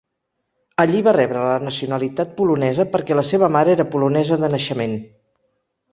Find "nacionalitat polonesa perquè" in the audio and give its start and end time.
1.67-3.19